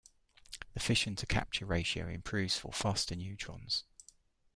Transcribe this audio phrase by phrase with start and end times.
[0.73, 3.83] The fission-to-capture ratio improves for faster neutrons.